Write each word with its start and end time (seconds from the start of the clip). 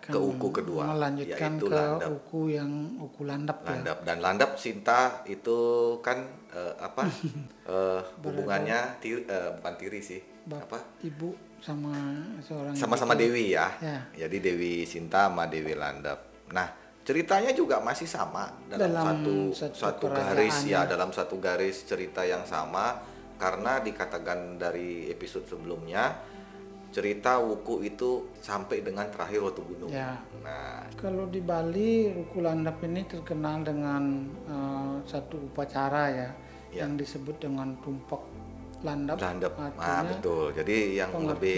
ke 0.00 0.16
uku 0.16 0.48
kedua 0.50 0.96
melanjutkan 0.96 1.52
yaitu 1.54 1.66
ke 1.68 1.76
landap. 1.76 2.08
uku 2.10 2.40
yang 2.48 2.70
uku 2.96 3.20
landap, 3.22 3.58
ya. 3.60 3.68
Landap 3.76 3.98
dan 4.02 4.16
landap 4.18 4.50
Sinta 4.56 5.20
itu 5.24 5.58
kan 6.00 6.18
eh, 6.50 6.74
apa 6.80 7.04
eh, 7.72 8.00
hubungannya 8.24 8.96
tiri, 8.98 9.28
eh, 9.28 9.50
bukan 9.60 9.74
tiri 9.76 10.00
sih 10.00 10.20
Bap- 10.48 10.66
apa 10.66 10.78
Ibu 11.04 11.28
sama 11.60 11.92
seorang 12.40 12.72
sama-sama. 12.72 13.12
Dewi 13.12 13.52
ya. 13.52 13.68
Ya. 13.78 14.00
Jadi 14.26 14.40
Dewi 14.40 14.88
Sinta 14.88 15.28
sama 15.28 15.44
Dewi 15.44 15.76
Landap. 15.76 16.48
Nah, 16.56 16.72
ceritanya 17.04 17.52
juga 17.52 17.84
masih 17.84 18.08
sama 18.08 18.48
dalam, 18.64 18.88
Dalam 18.88 19.04
satu 19.04 19.36
satu 19.52 19.76
satu 19.76 20.06
garis 20.08 20.56
ya, 20.64 20.88
ya. 20.88 20.96
dalam 20.96 21.12
satu 21.12 21.36
garis 21.36 21.84
cerita 21.84 22.24
yang 22.24 22.48
sama 22.48 23.04
karena 23.36 23.80
dikatakan 23.80 24.56
dari 24.56 25.12
episode 25.12 25.44
sebelumnya 25.44 26.16
cerita 26.90 27.38
Wuku 27.38 27.86
itu 27.86 28.26
sampai 28.42 28.82
dengan 28.82 29.06
terakhir 29.10 29.46
waktu 29.46 29.62
gunung. 29.62 29.90
Ya. 29.90 30.18
Nah, 30.42 30.86
Kalau 30.98 31.30
di 31.30 31.38
Bali, 31.38 32.10
Ruku 32.10 32.42
Landap 32.42 32.82
ini 32.82 33.06
terkenal 33.06 33.62
dengan 33.62 34.26
eh, 34.50 34.94
satu 35.06 35.38
upacara 35.50 36.10
ya, 36.10 36.30
Ya. 36.70 36.86
yang 36.86 36.94
disebut 36.94 37.42
dengan 37.42 37.74
tumpak 37.82 38.22
landap. 38.82 39.18
Landap. 39.18 39.52
Ah, 39.78 40.02
betul. 40.06 40.54
Jadi 40.54 40.98
yang 40.98 41.10
lebih 41.14 41.54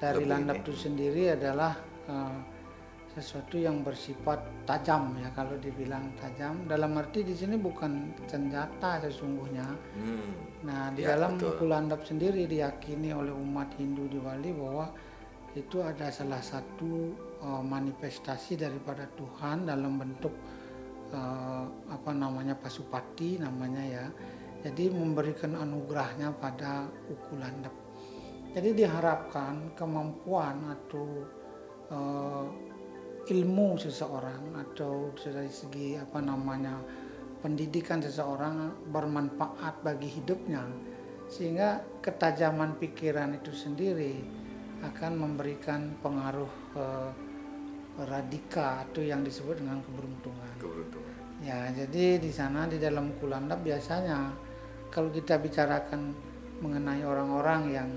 dari 0.00 0.24
lebih 0.24 0.26
landap 0.28 0.56
ini. 0.56 0.62
itu 0.64 0.72
sendiri 0.76 1.22
adalah 1.36 1.72
eh, 2.08 2.36
sesuatu 3.16 3.56
yang 3.56 3.80
bersifat 3.80 4.44
tajam 4.68 5.16
ya 5.16 5.32
kalau 5.32 5.56
dibilang 5.56 6.12
tajam. 6.20 6.68
Dalam 6.68 6.92
arti 7.00 7.24
di 7.24 7.32
sini 7.32 7.56
bukan 7.56 8.12
senjata 8.28 9.00
sesungguhnya. 9.00 9.64
Hmm. 9.96 10.30
Nah, 10.68 10.92
di 10.92 11.00
Ya, 11.00 11.16
dalam 11.16 11.40
betul. 11.40 11.56
buku 11.56 11.64
landap 11.64 12.04
sendiri 12.04 12.44
diyakini 12.44 13.16
oleh 13.16 13.32
umat 13.32 13.72
Hindu 13.80 14.04
di 14.12 14.20
Bali 14.20 14.52
bahwa 14.52 14.92
itu 15.56 15.80
ada 15.80 16.12
salah 16.12 16.44
satu 16.44 17.16
uh, 17.40 17.64
manifestasi 17.64 18.60
daripada 18.60 19.08
Tuhan 19.16 19.64
dalam 19.64 19.96
bentuk 19.96 20.36
uh, 21.16 21.64
apa 21.88 22.12
namanya 22.12 22.52
pasupati 22.52 23.40
namanya 23.40 23.80
ya. 23.80 24.06
Jadi 24.60 24.92
memberikan 24.92 25.56
anugerahnya 25.56 26.36
pada 26.36 26.84
uku 27.08 27.40
landap. 27.40 27.72
Jadi 28.52 28.84
diharapkan 28.84 29.72
kemampuan 29.72 30.60
atau 30.76 31.24
uh, 31.92 32.48
ilmu 33.26 33.74
seseorang 33.74 34.54
atau 34.54 35.10
dari 35.18 35.50
segi 35.50 35.98
apa 35.98 36.22
namanya 36.22 36.78
pendidikan 37.42 37.98
seseorang 37.98 38.86
bermanfaat 38.94 39.82
bagi 39.82 40.06
hidupnya 40.06 40.62
sehingga 41.26 41.82
ketajaman 42.02 42.78
pikiran 42.78 43.34
itu 43.34 43.50
sendiri 43.50 44.22
akan 44.86 45.12
memberikan 45.18 45.98
pengaruh 45.98 46.52
eh, 46.78 47.10
radika 48.06 48.84
atau 48.86 49.00
yang 49.00 49.24
disebut 49.24 49.58
dengan 49.58 49.80
keberuntungan. 49.82 50.50
Keberuntungan. 50.60 51.14
Ya, 51.40 51.68
jadi 51.72 52.20
di 52.20 52.30
sana 52.32 52.68
di 52.68 52.76
dalam 52.76 53.12
kulandap 53.20 53.60
biasanya 53.64 54.32
kalau 54.92 55.12
kita 55.12 55.40
bicarakan 55.40 56.12
mengenai 56.60 57.04
orang-orang 57.04 57.62
yang 57.72 57.88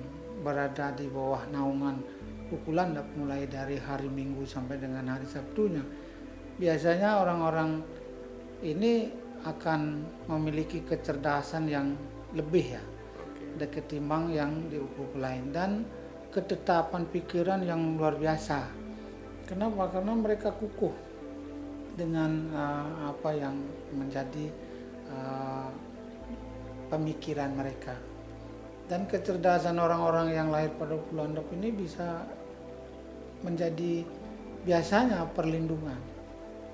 berada 0.44 0.92
di 0.96 1.08
bawah 1.08 1.44
naungan 1.52 2.00
ukulandap 2.50 3.06
mulai 3.16 3.46
dari 3.46 3.78
hari 3.78 4.10
Minggu 4.10 4.46
sampai 4.46 4.82
dengan 4.82 5.06
hari 5.10 5.26
Sabtunya, 5.26 5.86
biasanya 6.58 7.22
orang-orang 7.22 7.82
ini 8.66 9.10
akan 9.48 10.04
memiliki 10.28 10.84
kecerdasan 10.84 11.72
yang 11.72 11.96
lebih 12.36 12.76
ya 12.76 12.84
ketimbang 13.60 14.32
yang 14.32 14.72
di 14.72 14.80
lain 15.20 15.52
dan 15.52 15.84
ketetapan 16.32 17.04
pikiran 17.10 17.60
yang 17.66 17.98
luar 17.98 18.16
biasa. 18.16 18.70
Kenapa? 19.50 19.90
Karena 19.90 20.14
mereka 20.14 20.54
kukuh 20.54 20.94
dengan 21.98 22.48
uh, 22.54 23.12
apa 23.12 23.30
yang 23.34 23.58
menjadi 23.92 24.46
uh, 25.10 25.74
pemikiran 26.94 27.52
mereka. 27.58 27.98
Dan 28.86 29.10
kecerdasan 29.10 29.78
orang-orang 29.78 30.34
yang 30.34 30.48
lahir 30.54 30.74
pada 30.78 30.98
Kulandap 31.10 31.46
ini 31.54 31.70
bisa 31.74 32.26
menjadi 33.44 34.04
biasanya 34.68 35.24
perlindungan 35.32 36.00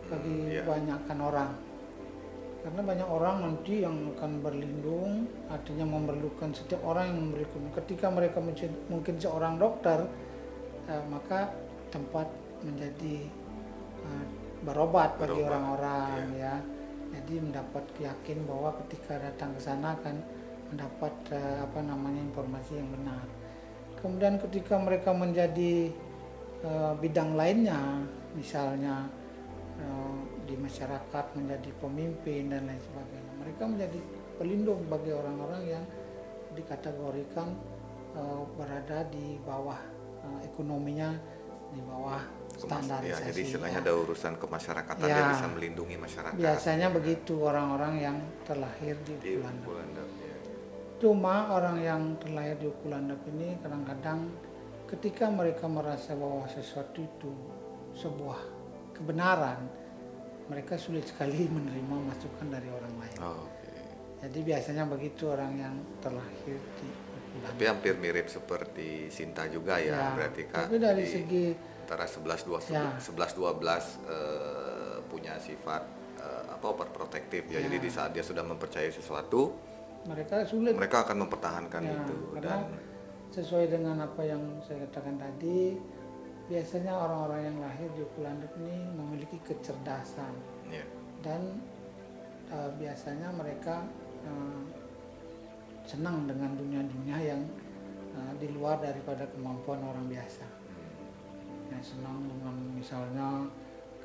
bagi 0.09 0.57
iya. 0.57 0.63
banyakkan 0.65 1.19
orang. 1.21 1.51
Karena 2.65 2.81
banyak 2.81 3.09
orang 3.09 3.35
nanti 3.45 3.85
yang 3.85 4.09
akan 4.17 4.41
berlindung, 4.41 5.29
artinya 5.53 5.85
memerlukan 5.85 6.49
setiap 6.49 6.81
orang 6.81 7.13
yang 7.13 7.19
memberikan. 7.29 7.61
Ketika 7.77 8.09
mereka 8.09 8.41
mungkin 8.89 9.15
seorang 9.21 9.61
dokter, 9.61 10.09
eh, 10.89 11.03
maka 11.05 11.53
tempat 11.93 12.25
menjadi 12.65 13.29
eh, 14.01 14.25
berobat 14.65 15.13
bagi 15.21 15.45
orang-orang 15.45 16.25
ya. 16.41 16.57
Jadi 17.13 17.37
mendapat 17.37 17.85
yakin 18.01 18.49
bahwa 18.49 18.73
ketika 18.81 19.21
datang 19.21 19.53
ke 19.53 19.61
sana 19.61 19.93
akan 20.01 20.15
mendapat 20.73 21.13
eh, 21.37 21.57
apa 21.61 21.79
namanya 21.85 22.21
informasi 22.33 22.81
yang 22.81 22.89
benar. 22.89 23.25
Kemudian 24.01 24.41
ketika 24.41 24.81
mereka 24.81 25.13
menjadi 25.13 25.93
eh, 26.65 26.93
bidang 26.97 27.37
lainnya, 27.37 28.01
misalnya 28.33 29.05
eh, 29.77 30.17
di 30.49 30.57
masyarakat 30.57 31.25
menjadi 31.37 31.69
pemimpin 31.77 32.49
dan 32.49 32.65
lain 32.65 32.81
sebagainya. 32.81 33.33
Mereka 33.45 33.63
menjadi 33.69 33.99
pelindung 34.41 34.81
bagi 34.89 35.11
orang-orang 35.13 35.61
yang 35.69 35.83
dikategorikan 36.57 37.53
eh, 38.17 38.41
berada 38.57 39.05
di 39.13 39.37
bawah 39.45 39.77
ekonominya 40.41 41.13
di 41.69 41.81
bawah 41.85 42.17
standarisasi. 42.55 43.11
ya, 43.11 43.29
jadi 43.29 43.39
istilahnya 43.45 43.79
ya. 43.83 43.85
ada 43.85 43.93
urusan 43.93 44.33
kemasyarakatan 44.39 45.05
Ya. 45.05 45.15
dia 45.15 45.25
bisa 45.37 45.47
melindungi 45.51 45.95
masyarakat. 45.99 46.39
Biasanya 46.39 46.87
begitu 46.89 47.33
orang-orang 47.43 47.93
yang 47.99 48.17
terlahir 48.47 48.95
di 49.03 49.13
Di 49.19 49.37
Ukulandap. 49.37 49.61
Ukulandap, 49.67 50.07
ya. 50.23 50.35
Cuma 50.97 51.35
orang 51.51 51.77
yang 51.83 52.01
terlahir 52.17 52.55
di 52.57 52.67
Ukulandap 52.71 53.19
ini 53.27 53.59
kadang-kadang 53.59 54.19
ketika 54.85 55.29
mereka 55.29 55.65
merasa 55.65 56.13
bahwa 56.13 56.45
sesuatu 56.49 57.01
itu 57.01 57.31
sebuah 57.97 58.39
kebenaran, 58.93 59.65
mereka 60.47 60.77
sulit 60.77 61.09
sekali 61.09 61.49
menerima 61.55 61.95
masukan 62.05 62.47
dari 62.49 62.69
orang 62.69 62.93
lain. 63.01 63.17
Oh, 63.21 63.45
oke. 63.45 63.73
Jadi 64.25 64.39
biasanya 64.41 64.83
begitu 64.89 65.29
orang 65.29 65.53
yang 65.57 65.75
terlahir 66.01 66.57
di. 66.81 66.87
Tapi 67.35 67.67
hampir 67.67 67.99
mirip 67.99 68.31
seperti 68.31 69.11
Sinta 69.11 69.43
juga 69.51 69.75
ya, 69.75 69.91
Ya, 69.91 70.07
berarti 70.15 70.47
Kak. 70.47 70.71
Tapi 70.71 70.79
dari 70.79 71.03
Jadi 71.03 71.15
segi 71.19 71.45
antara 71.83 72.07
11 72.07 72.47
12 72.47 72.71
Ya. 72.71 72.95
11 72.95 73.35
12 73.35 74.07
eh, 74.07 74.95
punya 75.11 75.35
sifat 75.35 75.83
eh, 76.15 76.43
apa 76.55 76.65
overprotective 76.71 77.45
ya. 77.51 77.59
Ya. 77.59 77.67
Jadi 77.67 77.77
di 77.83 77.89
saat 77.91 78.15
dia 78.15 78.23
sudah 78.23 78.39
mempercayai 78.39 78.87
sesuatu, 78.87 79.51
mereka 80.07 80.47
sulit 80.47 80.79
mereka 80.79 81.03
akan 81.03 81.27
mempertahankan 81.27 81.81
Ya, 81.83 81.93
itu 81.99 82.17
dan 82.39 82.71
sesuai 83.35 83.67
dengan 83.67 83.99
apa 83.99 84.23
yang 84.23 84.39
saya 84.63 84.87
katakan 84.87 85.19
tadi, 85.19 85.75
biasanya 86.47 86.95
orang-orang 86.95 87.41
yang 87.51 87.57
lahir 87.59 87.89
di 87.91 88.01
Ukulandap 88.07 88.51
ini 88.63 88.77
memiliki 88.95 89.37
kecerdasan 89.43 90.31
ya. 90.71 90.85
dan 91.19 91.59
eh, 92.47 92.69
biasanya 92.79 93.35
mereka 93.35 93.83
eh, 94.23 94.61
senang 95.83 96.23
dengan 96.31 96.55
dunia-dunia 96.55 97.17
yang 97.19 97.41
eh, 98.15 98.33
di 98.39 98.47
luar 98.55 98.79
daripada 98.79 99.27
kemampuan 99.35 99.83
orang 99.83 100.07
biasa. 100.07 100.47
Yang 101.75 101.97
senang 101.97 102.23
dengan 102.29 102.55
misalnya 102.77 103.51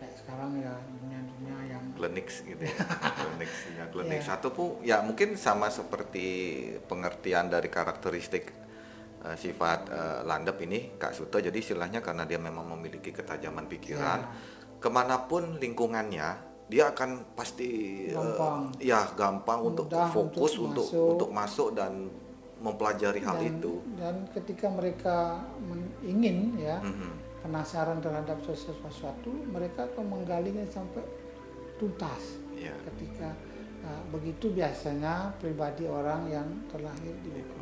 kayak 0.01 0.17
sekarang 0.17 0.57
ya 0.59 0.75
dunia-dunia 0.97 1.77
yang 1.77 1.85
klinik 1.93 2.25
gitu 2.33 2.65
ya. 2.67 2.77
klinik 3.21 3.51
ya, 3.77 3.85
klinik 3.93 4.21
Ya. 4.25 4.27
satu 4.33 4.49
pun 4.49 4.81
ya 4.81 5.05
mungkin 5.05 5.37
sama 5.37 5.69
seperti 5.69 6.25
pengertian 6.89 7.53
dari 7.53 7.69
karakteristik 7.69 8.49
eh, 9.23 9.37
sifat 9.37 9.81
eh, 9.89 10.21
landep 10.25 10.57
ini 10.61 10.97
Kak 10.97 11.13
Suto 11.13 11.37
jadi 11.37 11.55
istilahnya 11.55 12.01
karena 12.01 12.25
dia 12.25 12.39
memang 12.39 12.65
memiliki 12.71 13.11
ketajaman 13.11 13.67
pikiran 13.67 14.21
Ya. 14.21 14.33
ke 14.77 14.89
mana 14.89 15.25
pun 15.25 15.57
lingkungannya 15.57 16.29
dia 16.67 16.85
akan 16.89 17.35
pasti 17.35 17.69
eh, 18.09 18.15
Gampang. 18.15 18.73
ya 18.79 19.03
gampang 19.13 19.59
untuk 19.61 19.87
fokus 19.91 20.55
untuk 20.57 20.87
untuk 20.87 20.87
masuk. 20.87 21.11
untuk 21.13 21.31
masuk 21.33 21.69
dan 21.75 21.93
mempelajari 22.61 23.21
hal 23.21 23.37
dan, 23.37 23.49
itu 23.51 23.73
dan 23.97 24.15
ketika 24.33 24.67
mereka 24.69 25.17
ingin 26.05 26.55
ya 26.57 26.77
Mhm. 26.81 27.11
penasaran 27.41 28.05
terhadap 28.05 28.37
sesuatu, 28.45 29.33
mereka 29.49 29.89
akan 29.89 30.13
menggalinya 30.13 30.61
sampai 30.69 31.01
tuntas. 31.81 32.37
ya 32.53 32.77
Ketika 32.85 33.33
uh, 33.81 34.03
begitu 34.13 34.53
biasanya 34.53 35.33
pribadi 35.41 35.89
orang 35.89 36.29
yang 36.29 36.45
terlahir 36.69 37.17
di 37.25 37.33
Ukulandap. 37.33 37.60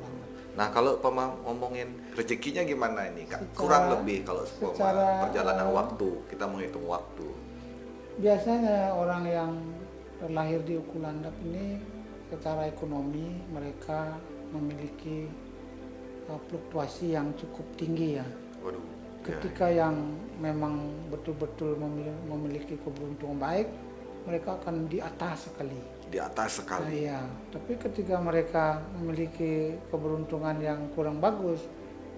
Nah 0.58 0.74
kalau 0.74 0.98
pema 0.98 1.30
ngomongin 1.46 1.86
rezekinya 2.18 2.66
gimana 2.66 3.06
ini 3.06 3.22
kak? 3.30 3.38
Secara- 3.38 3.54
Kurang 3.54 3.84
lebih 3.94 4.26
kalau 4.26 4.42
secara, 4.42 5.22
perjalanan 5.30 5.70
uh, 5.70 5.74
waktu 5.78 6.08
kita 6.26 6.44
menghitung 6.50 6.82
waktu. 6.90 7.26
Biasanya 8.18 8.90
orang 8.90 9.22
yang 9.30 9.52
terlahir 10.18 10.58
di 10.66 10.74
Ukulandap 10.74 11.30
ini 11.46 11.78
secara 12.26 12.66
ekonomi 12.66 13.38
mereka 13.54 14.18
memiliki 14.50 15.30
uh, 16.26 16.40
fluktuasi 16.50 17.14
yang 17.14 17.30
cukup 17.38 17.62
tinggi 17.78 18.18
ya. 18.18 18.26
Waduh, 18.58 18.82
ketika 19.22 19.70
yang 19.70 19.94
memang 20.42 20.90
betul-betul 21.14 21.78
memili- 21.78 22.22
memiliki 22.26 22.74
keberuntungan 22.82 23.38
baik 23.38 23.70
mereka 24.26 24.58
akan 24.58 24.90
di 24.90 24.98
atas 24.98 25.46
sekali 25.46 25.78
di 26.08 26.18
atas 26.18 26.64
sekali. 26.64 27.04
Iya, 27.04 27.20
tapi 27.52 27.76
ketika 27.76 28.16
mereka 28.18 28.80
memiliki 28.96 29.76
keberuntungan 29.92 30.56
yang 30.58 30.88
kurang 30.92 31.20
bagus, 31.20 31.64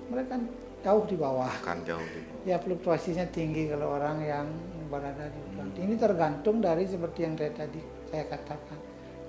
mereka 0.09 0.39
jauh 0.81 1.05
di 1.05 1.17
bawah. 1.19 1.51
Akan 1.51 1.83
jauh 1.85 2.03
di 2.03 2.21
Ya 2.49 2.57
fluktuasinya 2.57 3.27
tinggi 3.29 3.69
kalau 3.69 3.99
orang 4.01 4.23
yang 4.23 4.47
berada 4.89 5.29
di 5.29 5.39
hutan. 5.51 5.69
Ini 5.77 5.95
tergantung 5.99 6.59
dari 6.59 6.89
seperti 6.89 7.19
yang 7.23 7.35
saya 7.37 7.53
tadi 7.53 7.81
saya 8.11 8.25
katakan, 8.27 8.79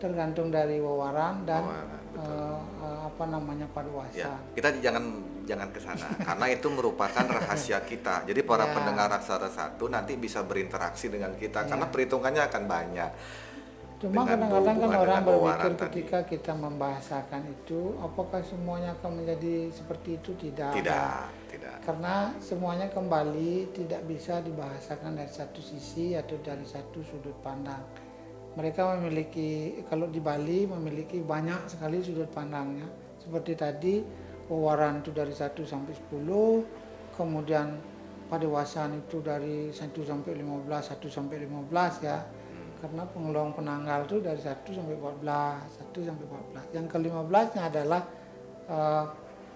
tergantung 0.02 0.50
dari 0.50 0.82
wawaran 0.82 1.46
dan 1.46 1.62
Wawaran, 1.62 2.00
eh, 2.18 2.58
eh, 2.82 3.00
apa 3.06 3.24
namanya 3.30 3.68
Ya, 3.68 3.74
paduasan. 3.76 4.40
kita 4.58 4.70
jangan 4.82 5.04
jangan 5.46 5.70
ke 5.70 5.80
sana 5.84 6.08
karena 6.28 6.46
itu 6.50 6.68
merupakan 6.72 7.26
rahasia 7.28 7.78
kita. 7.84 8.26
Jadi 8.26 8.42
para 8.42 8.66
Ya. 8.66 8.74
pendengar 8.74 9.10
aksara 9.12 9.50
satu 9.52 9.86
nanti 9.92 10.16
bisa 10.18 10.42
berinteraksi 10.42 11.12
dengan 11.12 11.36
kita 11.36 11.68
karena 11.68 11.86
perhitungannya 11.86 12.42
akan 12.48 12.64
banyak. 12.66 13.12
Cuma 14.02 14.26
kadang-kadang 14.26 14.78
kan 14.82 14.92
orang 14.98 15.22
berpikir 15.22 15.72
tadi. 15.78 15.82
ketika 15.86 16.20
kita 16.26 16.54
membahasakan 16.58 17.46
itu, 17.54 17.94
apakah 18.02 18.42
semuanya 18.42 18.98
akan 18.98 19.22
menjadi 19.22 19.70
seperti 19.70 20.18
itu? 20.18 20.34
Tidak. 20.42 20.74
Tidak, 20.74 21.22
tidak. 21.54 21.76
karena 21.86 22.34
semuanya 22.42 22.90
kembali 22.90 23.70
tidak 23.78 24.02
bisa 24.10 24.42
dibahasakan 24.42 25.22
dari 25.22 25.30
satu 25.30 25.62
sisi 25.62 26.18
atau 26.18 26.34
dari 26.42 26.66
satu 26.66 27.06
sudut 27.06 27.38
pandang. 27.46 27.86
Mereka 28.58 28.98
memiliki 28.98 29.80
kalau 29.86 30.10
di 30.10 30.18
Bali 30.18 30.66
memiliki 30.66 31.22
banyak 31.22 31.70
sekali 31.70 32.02
sudut 32.02 32.28
pandangnya. 32.34 32.90
Seperti 33.22 33.54
tadi 33.54 34.02
wawaran 34.50 35.06
itu 35.06 35.14
dari 35.14 35.32
1 35.32 35.62
sampai 35.62 35.94
10, 35.94 37.16
kemudian 37.16 37.78
padewasan 38.28 39.06
itu 39.06 39.22
dari 39.22 39.70
1 39.70 40.04
sampai 40.04 40.42
15, 40.42 40.90
1 40.90 41.08
sampai 41.08 41.38
15 41.46 42.02
ya. 42.02 42.18
Karena 42.82 43.06
pengeluang 43.06 43.54
penanggal 43.54 44.00
itu 44.04 44.18
dari 44.20 44.42
1 44.42 44.66
sampai 44.66 44.96
14, 44.96 45.22
1 45.94 46.02
sampai 46.02 46.26
14. 46.26 46.66
Yang 46.74 46.86
ke-15-nya 46.90 47.64
adalah 47.64 48.02
eh, 48.66 49.06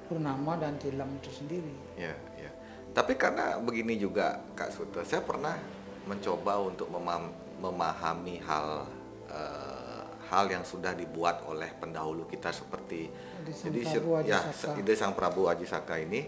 purnama 0.06 0.54
dan 0.56 0.77
tilam 0.77 1.10
itu 1.16 1.33
sendiri. 1.33 1.74
Ya, 1.95 2.13
ya. 2.38 2.51
Tapi 2.92 3.18
karena 3.18 3.57
begini 3.57 3.98
juga 3.98 4.45
Kak 4.54 4.69
Suto, 4.69 5.01
saya 5.01 5.19
pernah 5.19 5.57
mencoba 6.06 6.62
untuk 6.62 6.86
memam- 6.88 7.33
memahami 7.57 8.38
hal 8.39 8.86
eh, 9.25 10.01
hal 10.25 10.45
yang 10.48 10.62
sudah 10.62 10.94
dibuat 10.94 11.42
oleh 11.44 11.69
pendahulu 11.72 12.25
kita 12.25 12.50
seperti 12.50 13.10
Sang 13.48 13.69
jadi 13.69 13.81
Prabu 13.92 14.12
ya 14.22 14.38
Ajisaka. 14.39 14.54
se- 14.54 14.74
ide 14.75 14.94
Sang 14.94 15.13
Prabu 15.13 15.42
Ajisaka 15.45 15.98
ini 15.98 16.25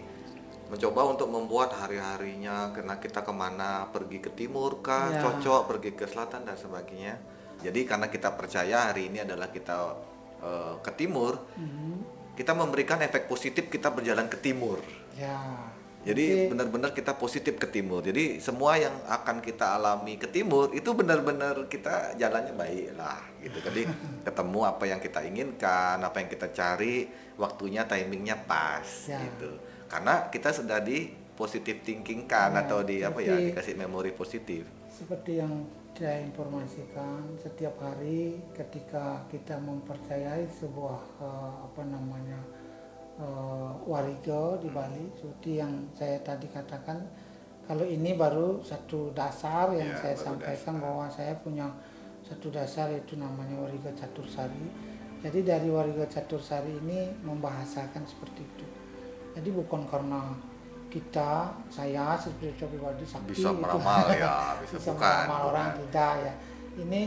mencoba 0.68 1.00
untuk 1.08 1.28
membuat 1.28 1.72
hari-harinya 1.72 2.70
karena 2.70 2.96
kita 2.96 3.20
ke 3.20 3.32
mana 3.32 3.88
pergi 3.88 4.18
ke 4.18 4.30
timur 4.30 4.78
kah 4.78 5.08
Ya. 5.08 5.20
cocok 5.20 5.60
pergi 5.66 5.90
ke 5.92 6.04
selatan 6.04 6.44
dan 6.44 6.54
sebagainya 6.54 7.16
jadi 7.58 7.80
karena 7.84 8.06
kita 8.06 8.32
percaya 8.32 8.88
hari 8.88 9.08
ini 9.08 9.24
adalah 9.24 9.48
kita 9.48 9.76
eh, 10.38 10.74
ke 10.78 10.92
timur 10.94 11.34
Mhm. 11.54 11.92
kita 12.32 12.52
memberikan 12.52 13.00
efek 13.00 13.26
positif 13.26 13.66
kita 13.66 13.90
berjalan 13.90 14.28
ke 14.28 14.38
timur 14.38 14.78
Ya. 15.12 15.40
jadi 15.98 16.46
benar-benar 16.46 16.94
kita 16.94 17.10
positif 17.12 17.58
ke 17.58 17.66
timur. 17.66 18.00
Jadi 18.00 18.38
semua 18.38 18.78
yang 18.78 18.94
akan 19.04 19.42
kita 19.42 19.74
alami 19.74 20.14
ke 20.14 20.30
timur 20.30 20.70
itu 20.70 20.94
benar-benar 20.94 21.66
kita 21.66 22.14
jalannya 22.14 22.54
baik 22.54 22.94
lah 22.94 23.18
gitu. 23.42 23.58
Jadi 23.58 23.82
ketemu 24.24 24.60
apa 24.62 24.84
yang 24.86 25.02
kita 25.02 25.20
inginkan, 25.20 25.98
apa 25.98 26.16
yang 26.16 26.30
kita 26.30 26.48
cari, 26.50 27.10
waktunya 27.34 27.82
timingnya 27.84 28.38
pas 28.38 28.86
Ya. 29.04 29.18
gitu. 29.20 29.58
Karena 29.88 30.28
kita 30.28 30.52
sudah 30.52 30.78
di 30.84 31.08
positive 31.32 31.80
thinking 31.80 32.28
kan 32.28 32.52
Ya, 32.52 32.66
atau 32.66 32.84
di 32.84 33.00
apa 33.00 33.18
ya 33.24 33.38
dikasih 33.38 33.74
memori 33.78 34.12
positif. 34.12 34.68
Seperti 34.90 35.40
yang 35.40 35.64
saya 35.98 36.22
informasikan 36.22 37.26
setiap 37.42 37.74
hari 37.82 38.38
ketika 38.54 39.26
kita 39.26 39.58
mempercayai 39.58 40.46
sebuah 40.46 41.00
eh, 41.18 41.54
apa 41.66 41.82
namanya 41.82 42.38
eh, 43.18 43.70
wariga 43.82 44.62
di 44.62 44.70
Bali 44.70 45.10
seperti 45.18 45.58
yang 45.58 45.90
saya 45.98 46.22
tadi 46.22 46.46
katakan 46.46 47.02
kalau 47.66 47.82
ini 47.82 48.14
baru 48.14 48.62
satu 48.62 49.10
dasar 49.10 49.74
yang 49.74 49.90
Ya, 49.90 49.98
saya 49.98 50.16
sampaikan 50.16 50.78
bahwa 50.78 51.10
saya 51.10 51.34
punya 51.42 51.66
satu 52.22 52.48
dasar 52.54 52.94
yaitu 52.94 53.18
namanya 53.18 53.58
wariga 53.58 53.90
catursari 53.98 54.70
jadi 55.18 55.42
dari 55.42 55.66
wariga 55.66 56.06
catursari 56.06 56.78
ini 56.78 57.10
membahasakan 57.26 58.06
seperti 58.06 58.46
itu 58.46 58.66
jadi 59.38 59.54
bukan 59.54 59.86
karena 59.86 60.34
kita 60.90 61.52
saya 61.70 62.18
seperti 62.18 62.64
pribadi 62.66 63.04
sakti 63.06 63.36
Bisa 63.38 63.54
gitu. 63.54 63.60
meramal 63.62 64.08
ya, 64.10 64.34
bisa, 64.64 64.74
bisa 64.82 64.90
bukan. 64.96 65.06
meramal 65.06 65.40
orang 65.54 65.68
bukan. 65.70 65.80
tidak 65.86 66.12
ya 66.18 66.34
ini 66.82 67.02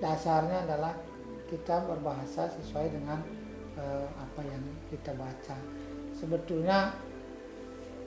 dasarnya 0.00 0.58
adalah 0.64 0.92
kita 1.50 1.76
berbahasa 1.84 2.48
sesuai 2.56 2.86
dengan 2.96 3.20
eh, 3.76 4.08
apa 4.08 4.40
yang 4.46 4.62
kita 4.88 5.12
baca 5.18 5.56
sebetulnya 6.16 6.96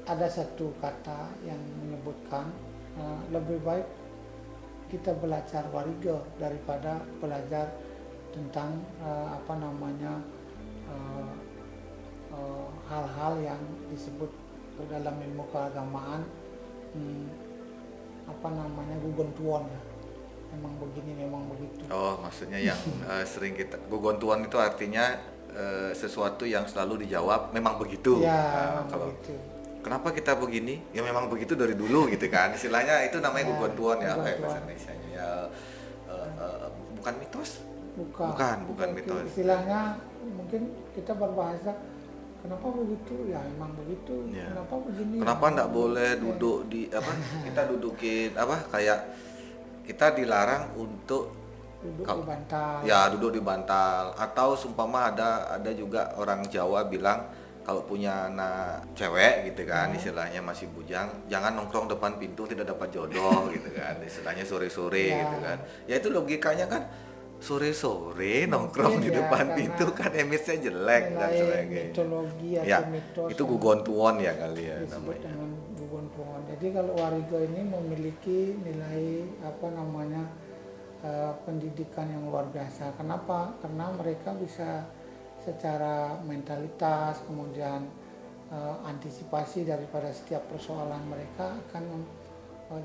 ada 0.10 0.26
satu 0.26 0.74
kata 0.82 1.30
yang 1.46 1.60
menyebutkan 1.86 2.50
eh, 2.98 3.20
lebih 3.30 3.62
baik 3.62 3.86
kita 4.90 5.14
belajar 5.22 5.70
wariga 5.70 6.18
daripada 6.42 6.98
belajar 7.22 7.70
tentang 8.34 8.82
eh, 9.04 9.28
apa 9.38 9.54
namanya 9.62 10.18
eh, 10.90 11.49
hal-hal 12.90 13.34
yang 13.42 13.62
disebut 13.90 14.30
dalam 14.88 15.16
ilmu 15.20 15.44
keagamaan 15.52 16.24
hmm, 16.96 17.26
apa 18.26 18.48
namanya 18.50 18.96
gugontuan 19.04 19.68
ya 19.68 19.82
memang 20.50 20.74
begini 20.82 21.12
memang 21.20 21.46
begitu 21.52 21.84
Oh, 21.90 22.18
maksudnya 22.22 22.58
yang 22.58 22.80
eh, 23.12 23.26
sering 23.26 23.54
kita 23.54 23.78
gugontuan 23.86 24.42
itu 24.42 24.56
artinya 24.56 25.20
eh, 25.52 25.92
sesuatu 25.94 26.48
yang 26.48 26.66
selalu 26.66 27.06
dijawab 27.06 27.52
memang 27.52 27.78
begitu. 27.78 28.22
ya 28.24 28.40
memang 28.74 28.88
kalau 28.88 29.08
begitu 29.14 29.36
Kenapa 29.80 30.12
kita 30.12 30.36
begini? 30.36 30.84
Ya 30.92 31.00
memang 31.00 31.32
begitu 31.32 31.56
dari 31.56 31.72
dulu 31.72 32.12
gitu 32.12 32.28
kan. 32.28 32.52
Istilahnya 32.52 33.00
itu 33.08 33.24
namanya 33.24 33.48
Ya, 33.48 33.52
gugontuan 33.56 33.98
ya, 34.04 34.12
ya 34.12 34.36
bahasa 34.36 34.60
Indonesia 34.60 34.92
ya. 35.08 35.30
eh, 36.12 36.28
eh, 36.36 36.68
bukan 37.00 37.14
mitos. 37.16 37.64
bukan 37.96 38.28
Bukan, 38.36 38.58
bukan 38.68 38.90
mitos. 38.92 39.24
istilahnya 39.32 39.96
mungkin 40.36 40.62
kita 40.92 41.16
berbahasa 41.16 41.80
kenapa 42.40 42.68
begitu 42.70 43.14
ya 43.28 43.40
memang 43.46 43.72
begitu 43.76 44.16
Ya. 44.30 44.48
kenapa 44.50 44.76
begini 44.82 45.16
Kenapa 45.20 45.46
enggak 45.50 45.70
boleh 45.70 46.10
duduk 46.16 46.58
di 46.66 46.82
apa? 46.90 47.12
Kita 47.44 47.62
dudukin 47.66 48.30
apa 48.34 48.56
kayak 48.70 49.00
kita 49.84 50.14
dilarang 50.14 50.72
untuk 50.76 51.34
duduk 51.80 52.04
Kalau- 52.04 52.22
di 52.22 52.28
bantal 52.28 52.76
ya 52.84 53.00
duduk 53.10 53.32
di 53.32 53.42
bantal 53.42 54.12
atau 54.14 54.52
sumpama 54.54 55.10
ada 55.10 55.30
ada 55.50 55.72
juga 55.72 56.12
orang 56.14 56.44
Jawa 56.46 56.84
bilang 56.86 57.24
kalau 57.60 57.84
punya 57.84 58.28
anak 58.28 58.82
cewek 58.94 59.48
gitu 59.48 59.64
kan 59.64 59.94
istilahnya 59.94 60.42
masih 60.42 60.68
bujang 60.70 61.08
jangan 61.26 61.54
nongkrong 61.54 61.88
depan 61.88 62.18
pintu 62.18 62.44
tidak 62.46 62.68
dapat 62.68 62.90
jodoh 62.90 63.48
gitu 63.50 63.70
kan 63.72 63.96
istilahnya 64.02 64.44
sore-sore 64.44 65.08
Ya. 65.08 65.24
gitu 65.24 65.38
kan 65.40 65.58
ya 65.86 65.96
itu 65.96 66.10
logikanya 66.10 66.66
kan 66.66 66.82
sore-sore 67.40 68.46
nongkrong 68.52 69.00
di 69.00 69.10
ya, 69.10 69.24
depan 69.24 69.46
karena 69.48 69.58
pintu 69.58 69.86
kan 69.96 70.12
image-nya 70.12 70.58
jelek 70.60 71.04
dan 71.16 71.30
nilai 71.32 71.40
sebagainya 71.40 71.84
mitologi 71.88 72.52
atau 72.60 72.68
ya 72.68 72.80
mitos 72.84 73.28
itu 73.32 73.44
yang 73.44 73.52
gugontuon 73.56 74.16
ya 74.20 74.34
kali 74.36 74.64
ya 74.68 74.76
namanya 74.92 75.32
gugon 75.90 76.06
pohon. 76.14 76.42
Jadi 76.46 76.68
kalau 76.70 76.94
wariga 76.94 77.40
ini 77.42 77.62
memiliki 77.66 78.54
nilai 78.62 79.26
apa 79.42 79.68
namanya 79.74 80.24
eh, 81.02 81.34
pendidikan 81.50 82.06
yang 82.06 82.30
luar 82.30 82.46
biasa. 82.54 82.94
Kenapa? 82.94 83.58
Karena 83.58 83.90
mereka 83.98 84.38
bisa 84.38 84.86
secara 85.42 86.22
mentalitas 86.22 87.26
kemudian 87.26 87.90
eh, 88.54 88.76
antisipasi 88.86 89.66
daripada 89.66 90.14
setiap 90.14 90.46
persoalan 90.46 91.02
mereka 91.10 91.58
akan 91.58 92.06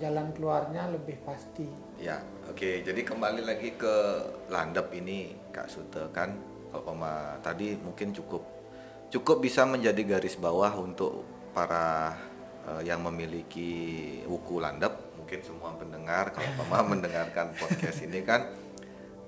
jalan 0.00 0.32
keluarnya 0.32 0.88
lebih 0.88 1.20
pasti. 1.22 1.68
Ya, 2.00 2.16
oke. 2.48 2.80
Jadi 2.80 3.04
kembali 3.04 3.44
lagi 3.44 3.76
ke 3.76 3.94
landep 4.48 4.88
ini, 4.96 5.36
Kak 5.52 5.68
Sute 5.68 6.08
kan. 6.08 6.32
Kalau 6.72 6.82
Pama 6.82 7.38
tadi 7.38 7.76
mungkin 7.78 8.10
cukup 8.10 8.42
cukup 9.12 9.38
bisa 9.38 9.62
menjadi 9.62 10.02
garis 10.02 10.34
bawah 10.34 10.74
untuk 10.74 11.22
para 11.54 12.16
eh, 12.66 12.82
yang 12.88 13.04
memiliki 13.04 13.70
wuku 14.26 14.58
landep. 14.58 15.14
Mungkin 15.20 15.44
semua 15.44 15.76
pendengar 15.76 16.32
kalau 16.32 16.50
Pama 16.64 16.96
mendengarkan 16.96 17.52
podcast 17.54 18.02
ini 18.02 18.24
kan 18.24 18.50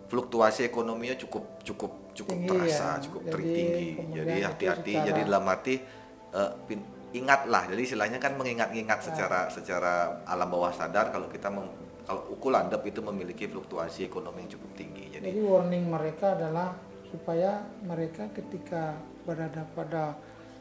fluktuasi 0.09 0.67
ekonominya 0.67 1.19
cukup 1.19 1.61
cukup 1.63 1.93
cukup 2.17 2.35
Tinggi 2.35 2.49
terasa, 2.49 2.97
ya. 2.97 3.03
cukup 3.05 3.21
Jadi 3.29 3.45
tinggi. 3.53 3.87
kemudian 4.01 4.25
Jadi 4.25 4.41
hati-hati. 4.43 4.93
Jadi 5.05 5.21
dalam 5.23 5.45
arti 5.47 5.75
pin- 6.65 6.96
ingatlah. 7.13 7.71
Jadi 7.71 7.83
istilahnya 7.87 8.19
kan 8.19 8.35
mengingat-ingat 8.35 8.99
secara 9.03 9.47
secara 9.49 10.23
alam 10.27 10.49
bawah 10.49 10.73
sadar 10.73 11.11
kalau 11.11 11.31
kita 11.31 11.49
mem- 11.49 11.75
kalau 12.07 12.23
uku 12.31 12.49
landep 12.51 12.83
itu 12.87 13.03
memiliki 13.03 13.47
fluktuasi 13.47 14.07
ekonomi 14.07 14.47
yang 14.47 14.53
cukup 14.59 14.71
tinggi. 14.79 15.05
Jadi 15.19 15.27
Jadi 15.27 15.41
warning 15.43 15.85
mereka 15.91 16.39
adalah 16.39 16.75
supaya 17.07 17.63
mereka 17.83 18.31
ketika 18.31 18.95
berada 19.23 19.63
pada 19.75 20.15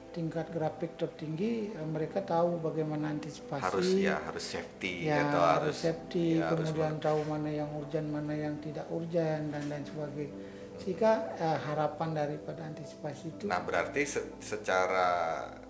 tingkat 0.10 0.48
grafik 0.48 0.96
tertinggi 0.96 1.76
eh, 1.76 1.84
mereka 1.84 2.24
tahu 2.24 2.56
bagaimana 2.64 3.12
antisipasi 3.12 3.62
harus 3.62 3.90
ya 4.00 4.16
harus 4.24 4.46
safety 4.48 5.12
ya 5.12 5.28
atau 5.28 5.42
harus 5.44 5.76
safety 5.76 6.40
ya, 6.40 6.56
harus 6.56 6.72
kemudian 6.72 6.96
tahu 7.04 7.20
mana 7.28 7.52
yang 7.52 7.68
urgent 7.76 8.08
mana 8.08 8.32
yang 8.32 8.56
tidak 8.64 8.88
urgent 8.88 9.52
dan 9.52 9.64
lain 9.68 9.84
sebagainya 9.84 10.32
sehingga 10.80 11.12
eh, 11.36 11.60
harapan 11.68 12.10
daripada 12.16 12.64
antisipasi 12.64 13.36
itu 13.36 13.44
Nah, 13.52 13.60
berarti 13.60 14.02
se- 14.08 14.40
secara 14.40 15.10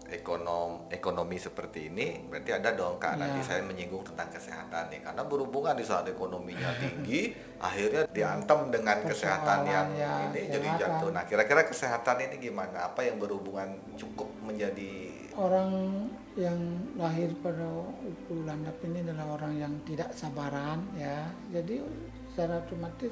ekonom 0.05 0.85
ekonomi 0.87 1.35
seperti 1.35 1.89
ini 1.89 2.21
berarti 2.29 2.51
ada 2.53 2.73
dong 2.73 3.01
Kak 3.01 3.17
nanti 3.17 3.41
Ya. 3.41 3.45
saya 3.45 3.61
menyinggung 3.65 4.05
tentang 4.05 4.29
kesehatan 4.29 4.93
nih 4.93 5.01
karena 5.01 5.23
berhubungan 5.25 5.73
di 5.73 5.81
saat 5.81 6.05
ekonominya 6.05 6.71
tinggi 6.77 7.33
akhirnya 7.67 8.05
diantem 8.13 8.69
dengan 8.69 8.97
kesehatan 9.01 9.59
yang 9.65 9.87
ya, 9.97 10.29
ini 10.29 10.41
jadi 10.51 10.61
kesehatan. 10.61 10.81
jatuh. 11.01 11.09
Nah, 11.09 11.23
kira-kira 11.25 11.61
kesehatan 11.65 12.17
ini 12.21 12.35
gimana? 12.37 12.91
Apa 12.91 13.01
yang 13.01 13.17
berhubungan 13.17 13.73
cukup 13.95 14.29
menjadi 14.45 15.09
orang 15.33 15.71
yang 16.35 16.59
lahir 16.95 17.31
pada 17.41 17.65
uku 18.03 18.43
landap 18.45 18.75
ini 18.83 19.01
adalah 19.01 19.35
orang 19.35 19.53
yang 19.57 19.73
tidak 19.83 20.11
sabaran 20.11 20.79
ya 20.95 21.27
jadi 21.49 21.83
secara 22.31 22.59
otomatis 22.59 23.11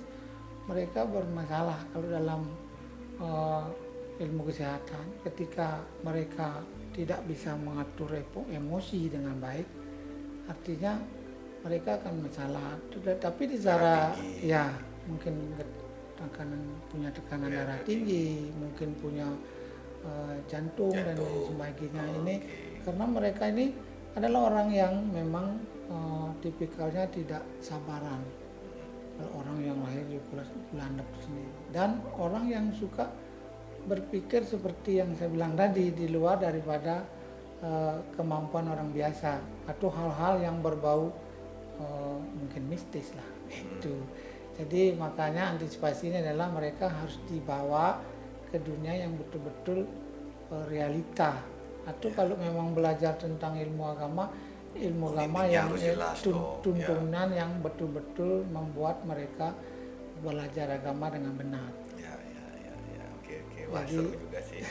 mereka 0.67 1.03
bermasalah 1.03 1.79
kalau 1.91 2.07
dalam 2.07 2.41
eh, 3.19 3.63
ilmu 4.23 4.47
kesehatan 4.47 5.03
ketika 5.23 5.81
mereka 5.99 6.63
tidak 6.93 7.19
bisa 7.25 7.57
mengatur 7.57 8.09
emosi 8.47 9.09
dengan 9.09 9.35
baik 9.41 9.67
artinya 10.47 10.99
mereka 11.63 11.95
akan 11.99 12.13
masalah 12.27 12.75
tapi 13.19 13.43
di 13.47 13.57
tinggi. 13.57 14.43
ya 14.43 14.67
mungkin 15.07 15.33
tekanan 16.19 16.61
punya 16.91 17.09
tekanan 17.11 17.49
Ya, 17.51 17.63
darah 17.63 17.75
darah 17.75 17.87
tinggi 17.87 18.51
mungkin 18.55 18.89
punya 18.99 19.27
eh, 20.03 20.35
jantung, 20.47 20.91
dan 20.91 21.15
lain 21.15 21.19
Jantung. 21.19 21.47
sebagainya 21.55 22.03
Oh, 22.03 22.19
ini 22.23 22.35
oke. 22.39 22.59
karena 22.87 23.05
mereka 23.07 23.43
ini 23.51 23.65
adalah 24.13 24.39
orang 24.51 24.69
yang 24.71 24.93
memang 25.11 25.45
eh, 25.89 26.29
tipikalnya 26.43 27.03
tidak 27.11 27.43
sabaran 27.59 28.21
kalau 29.13 29.45
orang 29.45 29.57
yang 29.61 29.77
lahir 29.83 30.03
di 30.09 30.17
Kulandap 30.71 31.07
sendiri 31.21 31.53
dan 31.71 32.01
orang 32.17 32.45
yang 32.49 32.65
suka 32.73 33.07
berpikir 33.83 34.47
seperti 34.47 35.03
yang 35.03 35.11
saya 35.19 35.29
bilang 35.31 35.53
tadi 35.59 35.91
di 35.91 36.07
luar 36.07 36.39
daripada 36.39 37.03
eh, 37.59 37.97
kemampuan 38.15 38.71
orang 38.71 38.89
biasa 38.95 39.39
atau 39.67 39.91
hal-hal 39.91 40.39
yang 40.39 40.57
berbau 40.63 41.11
eh, 41.79 42.17
mungkin 42.39 42.63
mistis 42.71 43.11
lah 43.15 43.27
itu 43.51 43.95
jadi 44.53 44.93
makanya 44.93 45.57
antisipasi 45.57 46.13
ini 46.13 46.21
adalah 46.21 46.53
mereka 46.53 46.85
harus 46.85 47.17
dibawa 47.25 47.97
ke 48.53 48.61
dunia 48.61 48.93
yang 48.93 49.17
betul-betul 49.17 49.89
eh, 50.53 50.65
realita. 50.69 51.41
Atau 51.83 52.13
kalau 52.15 52.37
memang 52.39 52.71
belajar 52.71 53.17
tentang 53.19 53.59
ilmu 53.59 53.83
agama 53.83 54.31
ilmu 54.73 55.13
agama 55.13 55.45
yang 55.45 55.69
tun- 56.17 56.33
ya. 56.33 56.61
tuntunan 56.65 57.29
yang 57.29 57.51
betul-betul 57.61 58.41
membuat 58.49 59.05
mereka 59.05 59.53
belajar 60.23 60.65
agama 60.79 61.13
dengan 61.13 61.33
benar 61.37 61.69
wah 63.73 63.81
Jadi- 63.81 63.97
seru 63.97 64.11
juga 64.13 64.39
sih. 64.45 64.61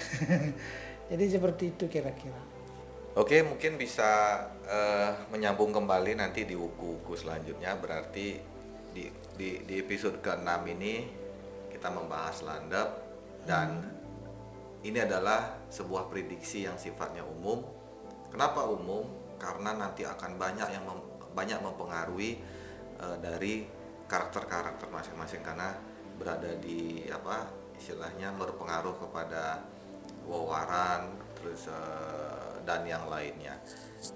jadi 1.10 1.24
seperti 1.28 1.74
itu 1.74 1.84
kira-kira 1.90 2.38
Oke, 3.12 3.44
mungkin 3.44 3.76
bisa 3.76 4.40
eh, 4.64 5.12
menyambung 5.28 5.68
kembali 5.68 6.16
nanti 6.16 6.48
di 6.48 6.56
buku-buku 6.56 7.12
selanjutnya. 7.12 7.76
Berarti 7.76 8.40
di, 8.88 9.04
di, 9.36 9.60
di 9.68 9.74
episode 9.84 10.24
ke-6 10.24 10.48
ini 10.72 10.94
kita 11.68 11.92
membahas 11.92 12.40
landap 12.40 12.88
dan 13.44 13.84
ini 14.80 14.96
adalah 14.96 15.60
sebuah 15.68 16.08
prediksi 16.08 16.64
yang 16.64 16.80
sifatnya 16.80 17.20
umum. 17.20 17.60
Kenapa 18.32 18.64
umum? 18.64 19.04
Karena 19.36 19.76
nanti 19.76 20.08
akan 20.08 20.40
banyak 20.40 20.68
yang 20.72 20.84
mem- 20.88 21.36
banyak 21.36 21.60
mempengaruhi 21.60 22.40
eh, 22.96 23.16
dari 23.20 23.68
karakter-karakter 24.08 24.88
masing-masing 24.88 25.44
karena 25.44 25.76
berada 26.16 26.48
di 26.56 27.04
apa 27.12 27.44
istilahnya 27.82 28.30
berpengaruh 28.38 28.94
kepada 29.02 29.58
wawaran 30.30 31.18
terus 31.34 31.66
eh, 31.66 32.62
dan 32.62 32.86
yang 32.86 33.10
lainnya. 33.10 33.58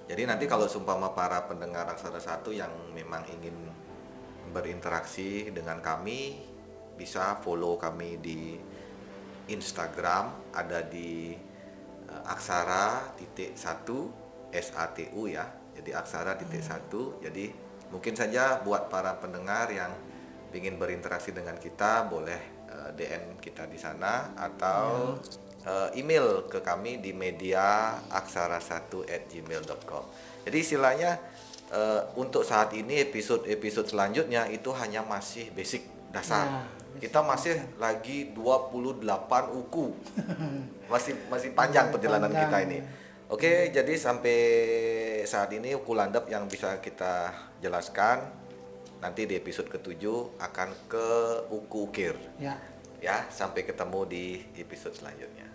Jadi 0.06 0.22
nanti 0.22 0.46
kalau 0.46 0.70
sumpama 0.70 1.10
para 1.10 1.42
pendengar 1.50 1.90
aksara 1.90 2.22
satu 2.22 2.54
yang 2.54 2.70
memang 2.94 3.26
ingin 3.26 3.54
berinteraksi 4.54 5.50
dengan 5.50 5.82
kami 5.82 6.46
bisa 6.94 7.42
follow 7.42 7.74
kami 7.74 8.22
di 8.22 8.54
Instagram 9.50 10.54
ada 10.54 10.86
di 10.86 11.34
eh, 12.06 12.22
aksara 12.30 13.18
titik 13.18 13.58
satu 13.58 14.10
SATU 14.54 15.26
ya. 15.26 15.44
Jadi 15.76 15.90
aksara 15.92 16.38
titik 16.38 16.62
satu. 16.62 17.18
Jadi 17.18 17.50
mungkin 17.90 18.14
saja 18.14 18.62
buat 18.62 18.88
para 18.88 19.18
pendengar 19.18 19.68
yang 19.74 19.92
ingin 20.56 20.80
berinteraksi 20.80 21.36
dengan 21.36 21.60
kita 21.60 22.08
boleh 22.08 22.55
eh, 22.86 22.94
DM 22.94 23.42
kita 23.42 23.66
di 23.66 23.78
sana 23.78 24.32
atau 24.38 25.18
eh, 25.66 25.98
email 25.98 26.46
ke 26.46 26.62
kami 26.62 27.02
di 27.02 27.10
media 27.10 27.98
aksara1 28.10 28.90
at 29.10 29.22
gmail.com. 29.26 30.04
Jadi 30.46 30.56
istilahnya 30.62 31.18
eh, 31.74 32.02
untuk 32.14 32.46
saat 32.46 32.70
ini 32.78 33.02
episode-episode 33.02 33.90
selanjutnya 33.90 34.46
itu 34.46 34.70
hanya 34.78 35.02
masih 35.02 35.50
basic 35.50 35.82
dasar. 36.14 36.46
Ya, 36.46 37.10
kita 37.10 37.20
masih 37.20 37.60
lagi 37.76 38.32
28 38.32 39.02
uku. 39.52 39.86
masih 40.92 41.18
masih 41.26 41.50
panjang 41.52 41.90
perjalanan 41.90 42.30
Panjang. 42.30 42.46
kita 42.48 42.58
ini. 42.62 42.78
Oke, 43.26 43.74
jadi 43.74 43.90
sampai 43.98 44.38
saat 45.26 45.50
ini 45.50 45.74
uku 45.74 45.90
landap 45.98 46.30
yang 46.30 46.46
bisa 46.46 46.78
kita 46.78 47.34
jelaskan 47.58 48.22
nanti 49.02 49.26
di 49.28 49.34
episode 49.34 49.66
ketujuh 49.66 50.38
akan 50.40 50.68
ke 50.88 51.06
uku 51.50 51.78
ukir. 51.90 52.14
ya 52.40 52.54
Ya, 53.06 53.22
sampai 53.30 53.62
ketemu 53.62 54.02
di 54.10 54.42
episode 54.58 54.98
selanjutnya. 54.98 55.46